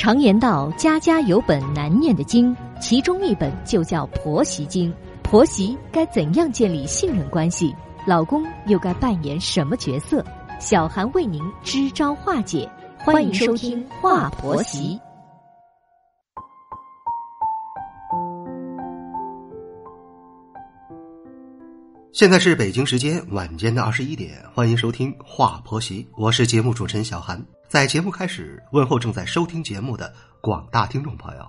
[0.00, 4.90] 常言道：“家家有本难念的经”，其中一本就叫婆媳经。
[5.22, 7.76] 婆媳该怎样建立信任关系？
[8.06, 10.24] 老公又该扮演什么角色？
[10.58, 12.66] 小韩为您支招化解。
[13.00, 14.98] 欢迎收听《话婆媳》。
[22.10, 27.38] 现在是北京时间晚间的二十一点，欢迎收听《话婆媳》，我是节目主持人小韩。
[27.70, 31.46] 在节目开始，问候正在收听节目的广大听众朋友。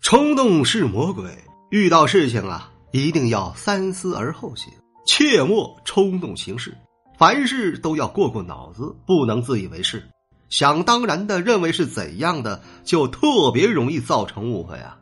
[0.00, 1.36] 冲动是魔鬼，
[1.68, 4.72] 遇到事情啊，一定要三思而后行，
[5.04, 6.74] 切莫冲动行事。
[7.18, 10.02] 凡事都要过过脑子，不能自以为是，
[10.48, 14.96] 想当然的认为是怎样的，就特别容易造成误会啊。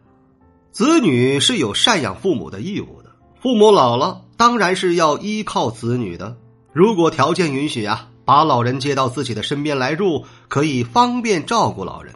[0.72, 6.36] 子女是有赡养父母的义务的，父母老了，当然是要依靠子女的。
[6.72, 8.09] 如果条件允许啊。
[8.30, 12.14] 把老人接到自己的身边来住，可以方便照顾老人。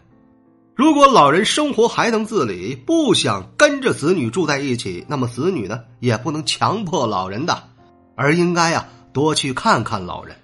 [0.76, 7.64] 如果老人生活还能自理，不想跟着子女住在一起，那么子女呢也不能强迫老人的，
[8.14, 10.36] 而应该呀多去看看老人。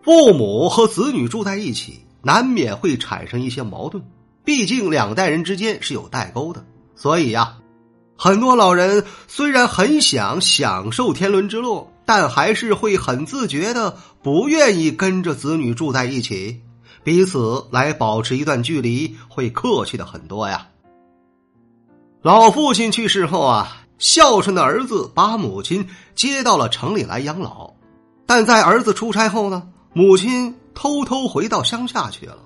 [0.00, 4.00] 父母和子女住在一起，难免会产生一些矛盾，
[4.44, 6.64] 毕竟两代人之间是有代沟的。
[6.94, 7.56] 所以呀，
[8.16, 11.84] 很多老人虽然很想享受天伦之乐。
[12.08, 16.62] 但还是会很自觉的，不愿意跟着子女住在一起，
[17.04, 20.68] 彼此来保持一段距离，会客气的很多呀。
[22.22, 27.74] 老父亲去世后啊，孝顺的儿子把母亲接到了城里来养老，
[28.24, 32.38] 但在儿子出差后呢，母亲偷偷回到乡下去了。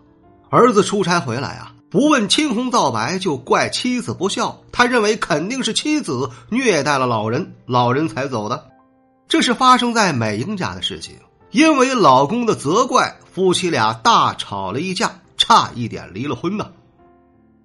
[0.51, 8.72] 儿子出差回来啊，不问青红皂白，就怪妻子不孝，他认为肯定是妻子虐待了老人，老人才走的。
[9.29, 11.17] 这是发生在美英家的事情，
[11.51, 16.73] 因为老公的责怪，夫妻俩大吵了一架，差一点离了婚呢。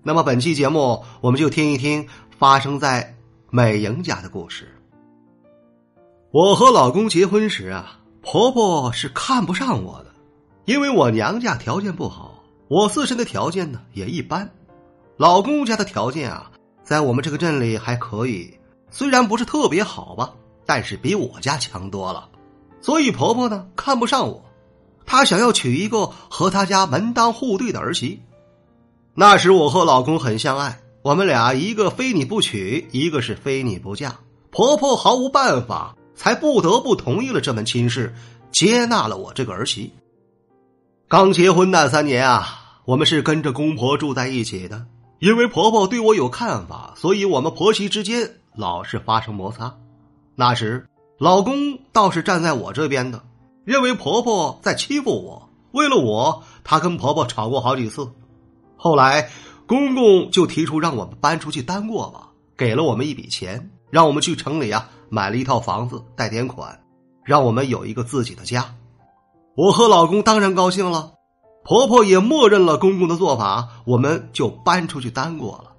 [0.04, 3.16] 那么本期节目，我们就听一听发生在
[3.50, 4.74] 美英家的故事。
[6.32, 10.14] 我和老公结婚时啊，婆婆是看不上我的，
[10.66, 14.50] 因为我娘家条件不好，我自身的条件呢也一般。
[15.18, 16.52] 老公家的条件啊，
[16.84, 18.58] 在我们这个镇里还可以，
[18.92, 20.34] 虽然不是特别好吧。
[20.68, 22.30] 但是比我家强多了，
[22.82, 24.46] 所以婆婆呢看不上我，
[25.06, 28.22] 她想要娶一个和她家门当户对的儿媳。
[29.16, 34.18] 那时我和老公很相爱，我们俩一个非你不娶，一个是非你不嫁。
[34.52, 38.14] 婆婆毫无办法，才不得不同意了这门亲事，
[38.52, 39.92] 接纳了我这个儿媳。
[41.08, 44.86] 刚结婚那三年啊，我们是跟着公婆住在一起的，
[45.20, 49.74] 因为婆婆对我有看法，所以我们婆媳之间老是发生摩擦。
[50.40, 50.88] 那时，
[51.18, 53.24] 老公倒是站在我这边的，
[53.66, 55.50] 认为婆婆在欺负我。
[55.72, 58.08] 为了我，他跟婆婆吵过好几次。
[58.76, 59.32] 后来，
[59.66, 66.84] 公公就提出让我们搬出去单过吧，给了我们一笔钱，让我们去城里啊买了一套房子，贷点款，
[67.26, 68.76] 让我们有一个自己的家。
[69.56, 71.14] 我和老公当然高兴了，
[71.64, 75.72] 婆婆也默认了公公的做法，我们就搬出去单过了。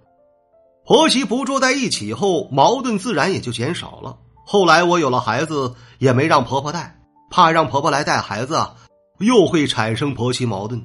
[0.85, 4.19] 婆媳不住在一起后，矛盾自然也就减少了。
[4.51, 6.99] 后来我有了孩子，也没让婆婆带，
[7.31, 8.77] 怕让婆婆来带孩子啊，
[9.19, 10.83] 又会产生婆媳矛盾。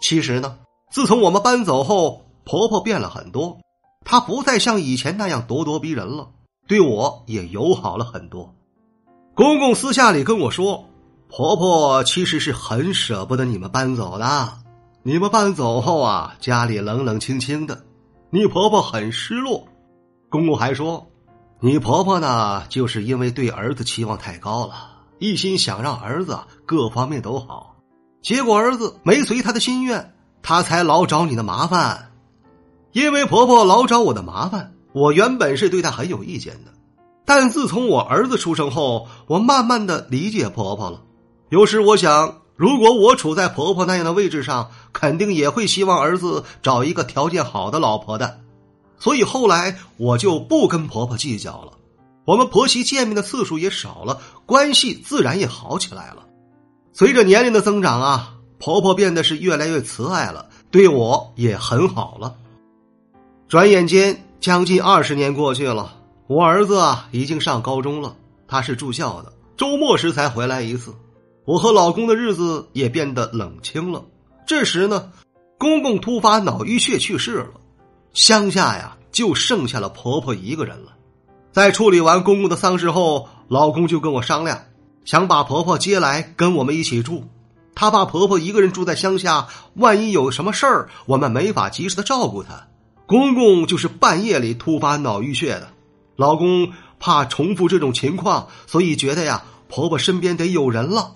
[0.00, 0.58] 其实呢，
[0.90, 3.60] 自从我们搬走后，婆婆变了很多，
[4.04, 6.30] 她不再像以前那样咄咄逼人了，
[6.66, 8.52] 对我也友好了很多。
[9.36, 10.84] 公公私下里跟我说，
[11.28, 14.54] 婆婆其实是很舍不得你们搬走的，
[15.04, 17.80] 你们搬走后啊，家里冷冷清清的，
[18.30, 19.68] 你婆婆很失落。
[20.28, 21.06] 公公还说。
[21.64, 24.74] 你婆婆呢，就是因为对儿子期望太高了，
[25.18, 27.76] 一心想让儿子各方面都好，
[28.20, 32.10] 结果儿子没随她的心愿，她才老找你的麻烦。
[32.92, 36.72] 因为婆婆老找我的麻烦，我原本是对她很有意见的，
[37.24, 41.00] 但自从我儿子出生后，我慢慢的理解婆婆了。
[41.48, 48.40] 有时我想，如果我处在婆婆那样的位置上，肯定也会希望儿子找一个条件好的老婆的。
[49.04, 51.74] 所以后来我就不跟婆婆计较了，
[52.24, 56.24] 我们婆媳见面的次数也少了，关系自然也好起来了。
[56.94, 62.34] 随着年龄的增长啊，婆婆变得是越来越慈爱了，对我也很好了。
[63.46, 65.96] 转眼间将近二十年过去了，
[66.26, 68.16] 我儿子啊已经上高中了，
[68.48, 70.94] 他是住校的，周末时才回来一次。
[71.44, 74.02] 我和老公的日子也变得冷清了。
[74.46, 75.12] 这时呢，
[75.58, 77.50] 公公突发脑淤血去世了。
[78.14, 80.92] 乡下呀，就剩下了婆婆一个人了。
[81.52, 84.62] 在处理完公公的丧事后，老公就跟我商量，
[85.04, 87.24] 想把婆婆接来跟我们一起住。
[87.74, 92.68] 她怕婆婆一个人住在乡下，万一有什么事儿，我们没法及时的照顾她。
[93.06, 95.68] 公公就是半夜里突发脑淤血的，
[96.14, 101.14] 老公怕重复这种情况，所以觉得呀，婆婆身边得有人了。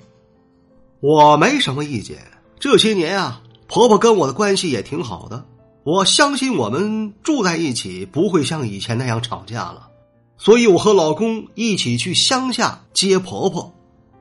[1.01, 2.19] 我没什么意见，
[2.59, 5.45] 这些年啊，婆婆跟我的关系也挺好的，
[5.85, 9.89] 我相信我们住在一起不会像以前那样吵架了，
[10.37, 13.75] 所以我和老公一起去乡下接婆婆。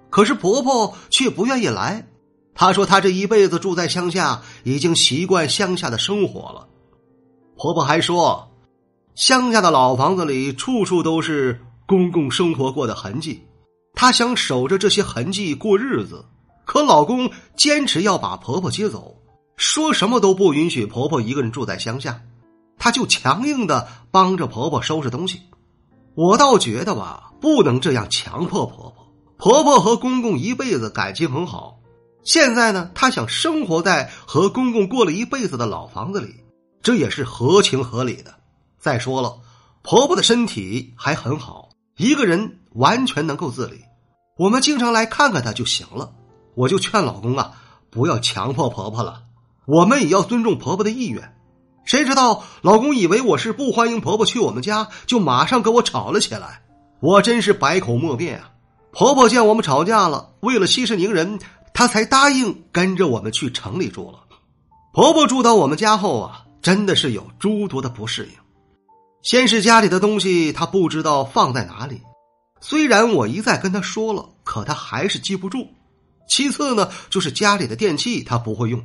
[0.09, 2.07] 可是婆婆却不愿意来，
[2.55, 6.67] 她说她这一辈子住在乡下，已经习惯乡下的生活了。
[7.57, 8.49] 婆婆还说，
[9.15, 13.43] 乡下的老房子里处处都是公公生活过的痕迹，
[13.93, 16.23] 她想守着这些痕迹过日子。
[16.65, 19.15] 可老公坚持要把婆婆接走，
[19.57, 22.21] 说什么都不允许婆婆一个人住在乡下，
[22.77, 25.41] 他就强硬的帮着婆婆收拾东西。
[26.13, 29.07] 我倒觉得吧，不能这样强迫婆婆。
[29.37, 31.79] 婆婆和公公一辈子感情很好，
[32.23, 36.35] 现在呢，她想生活在和公公过了一辈子的老房子里，
[36.81, 38.35] 这也是合情合理的。
[38.79, 39.39] 再说了，
[39.81, 43.81] 婆婆的身体还很好，一个人完全能够自理，
[44.37, 46.11] 我们经常来看看她就行了。
[46.55, 47.53] 我就劝老公啊，
[47.91, 49.21] 不要强迫婆婆了，
[49.67, 51.35] 我们也要尊重婆婆的意愿。
[51.83, 56.61] 谁知道老公以为我是不欢迎婆婆去我们家，就马上跟我吵了起来。
[57.01, 58.51] 我真是百口莫辩啊！
[58.91, 61.37] 婆婆见我们吵架了，为了息事宁人，
[61.73, 64.19] 她才答应跟着我们去城里住了。
[64.93, 68.31] 婆婆住到我们家后啊，真的是有诸多的不适应。
[69.21, 72.01] 先是家里的东西她不知道放在哪里，
[72.61, 75.67] 虽然我一再跟她说了，可她还是记不住。
[76.29, 78.83] 其次呢，就是家里的电器他不会用，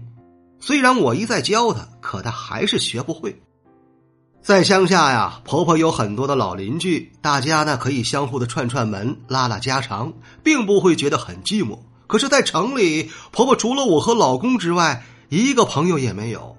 [0.64, 3.36] 虽然我一再教他，可他还是学不会。
[4.40, 10.12] 在乡下呀，婆婆有很多的老邻居，大家呢可以相互的串串门、拉拉家常，
[10.44, 11.80] 并不会觉得很寂寞。
[12.06, 16.56] 可是，在城里，婆婆除了我和老公之外，一个朋友也没有。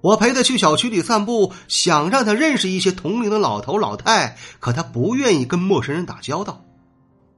[0.00, 6.62] 我陪她去小区里散步，想让她认识一些同龄的老头老太，可她不愿意跟陌生人打交道。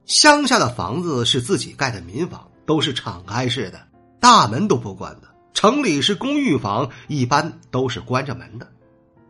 [0.05, 2.47] 乡下的房子是自己盖的民房。
[2.65, 3.81] 都是敞开式的，
[4.21, 5.32] 大门都不关的。
[5.53, 8.67] 城里是公寓房，一般都是关着门的，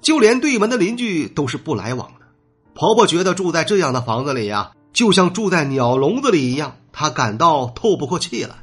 [0.02, 2.26] 就连对门的邻居都是不来往的。
[2.74, 8.56] 婆婆觉得住在这样的房子里呀，就像住在鸟笼子里一样，她感到透不过气来。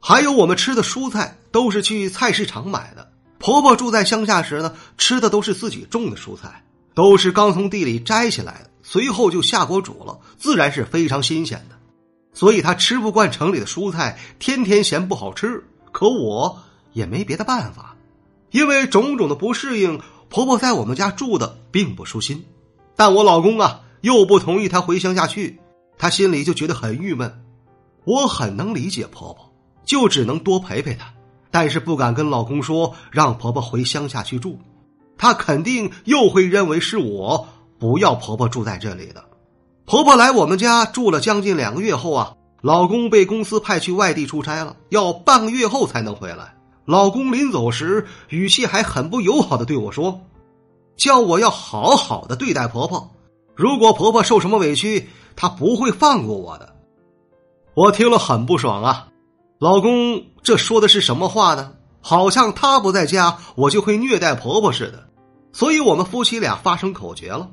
[0.00, 3.10] 还有我们吃的蔬菜都是去菜市场买的。
[3.38, 6.64] 婆婆住在乡下时呢，吃的都是自己种的蔬菜，
[6.94, 11.76] 都是刚从地里摘下来的，随后就下锅煮了，自然是非常新鲜的。
[12.32, 15.64] 所以她吃不惯城里的蔬菜，天天嫌不好吃。
[15.92, 16.58] 可我
[16.96, 17.94] 也没别的办法，
[18.50, 20.00] 因为种种的不适应，
[20.30, 22.42] 婆婆在我们家住的并不舒心。
[22.96, 25.60] 但我老公啊，又不同意她回乡下去，
[25.98, 27.44] 她心里就觉得很郁闷。
[28.06, 29.52] 我很能理解婆婆，
[29.84, 31.12] 就只能多陪陪她，
[31.50, 34.58] 但是不敢跟老公说让婆婆回乡下去住，
[35.18, 37.46] 她肯定又会认为是我
[37.78, 39.22] 不要婆婆住在这里的。
[39.84, 42.32] 婆婆来我们家住了将近两个月后啊，
[42.62, 46.55] 老公被公司派去外地出差了，要半个月后才能回来。
[46.86, 50.20] 老公临走时语气还很不友好的对我说
[50.96, 53.10] ：“叫我要好好的对待婆婆，
[53.54, 56.74] 如果婆婆受什么委屈，她不会放过我的。”
[57.74, 59.08] 我听了很不爽啊，
[59.58, 61.72] 老公这说的是什么话呢？
[62.00, 65.08] 好像他不在家，我就会虐待婆婆似的，
[65.52, 67.50] 所以我们夫妻俩发生口角了。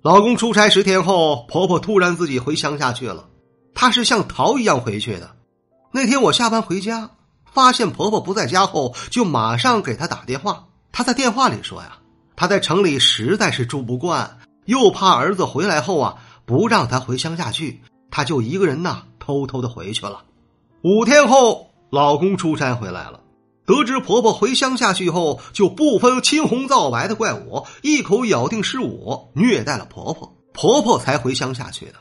[0.00, 3.28] 老公出差十天后，婆婆突然自己回乡下去了。
[3.74, 5.36] 她是像逃一样回去的。
[5.92, 7.10] 那天我下班回家，
[7.56, 10.66] 发现婆婆不在家后，就马上给她打电话。
[10.92, 11.96] 她在电话里说呀，
[12.36, 20.22] 她在城里实在是住不惯，又怕儿子回来后啊不让她回乡下去，她就一个人呐偷偷的回去了。
[20.82, 23.20] 五天后，老公出差回来了。
[23.64, 31.94] 得知婆婆回乡下去后，就不分青红皂白的怪我，一口咬定是我虐待了婆婆，婆婆才回乡下去的。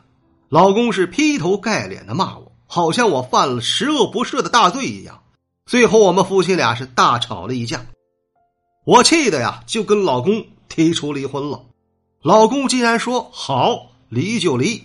[0.49, 5.21] 老公是劈头盖脸的骂我，好像我犯了十恶不赦的大罪一样。
[5.65, 7.87] 最后我们夫妻俩是大吵了一架，
[8.85, 11.63] 我气的呀就跟老公提出离婚了。
[12.21, 14.83] 老公竟然说好离就离。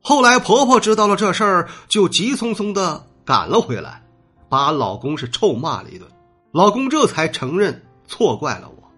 [0.00, 4.02] 后来婆婆知道了这事儿，就急匆匆的赶了回来。
[4.48, 6.06] 把老公是臭骂了一顿，
[6.52, 8.90] 老公这才承认错怪了我。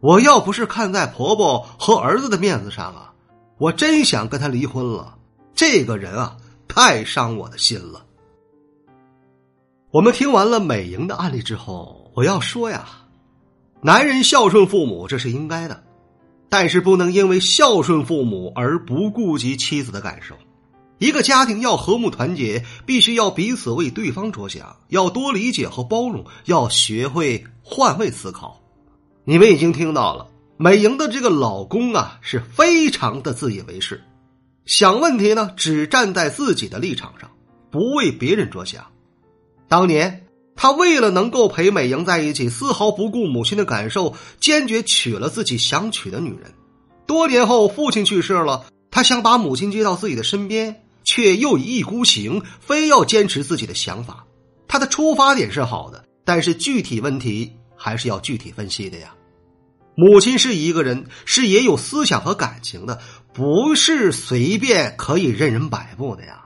[0.00, 3.12] 我要不是看在婆婆和儿子的面子上啊，
[3.58, 5.14] 我真想跟他离婚了。
[5.54, 6.36] 这个人啊，
[6.66, 8.04] 太伤我的心了。
[9.90, 12.86] 我们听完了美莹的案例之后，我要说呀，
[13.80, 15.82] 男人孝顺父母这是应该的，
[16.50, 20.34] 但是不能因为孝顺父母而不顾及妻子的感受。
[20.98, 28.60] 一个家庭要和睦团结，必须要彼此为对方着想，要多理解和包容，要学会换位思考。
[29.24, 30.26] 你们已经听到了，
[30.58, 34.04] 美莹的这个老公啊，是非常的自以为是，
[34.66, 37.30] 想问题呢，只站在自己的立场上，
[37.70, 38.84] 不为别人着想。
[39.68, 46.52] 当年他为了能够陪美莹在一起，丝毫不顾母亲的感受，坚决娶了自己想娶的女人。
[47.06, 50.82] 多年后，父亲去世了，他想把母亲接到自己的身边。
[51.04, 54.26] 却又一意孤行，非要坚持自己的想法。
[54.66, 59.14] 他的出发点是好的，但是具体问题还是要具体分析的呀。
[59.94, 63.00] 母亲是一个人，是也有思想和感情的，
[63.32, 66.44] 不是随便可以任人摆布的呀。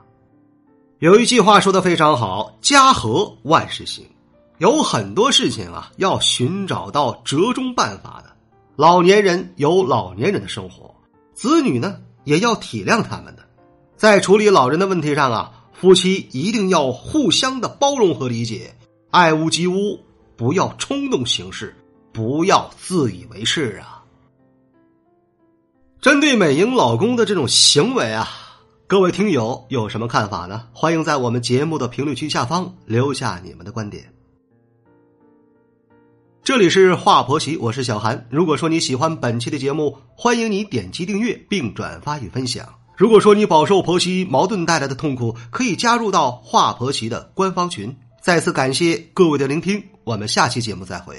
[1.02, 4.06] 有一句话说的非常好：“家和万事兴。”
[4.58, 8.30] 有很多事情啊，要寻找到折中办法的。
[8.76, 10.94] 老年人有老年人的生活，
[11.34, 13.42] 子女呢也要体谅他们的。
[13.96, 18.72] 在处理老人的问题上啊，夫妻一定要互相的包容和理解，
[19.10, 19.98] 爱屋及乌，
[20.36, 21.74] 不要冲动行事，
[22.12, 24.04] 不要自以为是啊。
[26.00, 28.28] 针对美英老公的这种行为啊，
[28.92, 30.64] 各位听友有什么看法呢？
[30.74, 34.04] 欢迎在我们节目的评论区下方留下你们的观点。
[36.44, 38.26] 这里是华婆媳，我是小韩。
[38.28, 42.68] 如果说你喜欢本期的节目，欢迎你点击订阅并转发与分享。
[42.94, 47.96] 如果说你饱受婆媳矛盾带来的痛苦，可以加入到华婆媳的官方群。
[48.20, 51.16] 再次感谢各位的聆听，我们下期节目再会。